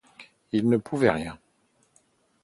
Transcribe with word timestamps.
Il 0.51 0.67
ne 0.67 0.77
pouvait 0.77 1.11
rien. 1.11 1.37